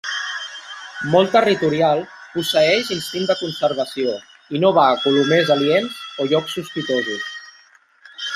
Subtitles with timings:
[1.15, 2.01] Molt territorial,
[2.37, 4.17] posseeix instint de conservació,
[4.59, 7.31] i no va a colomers aliens o llocs sospitosos.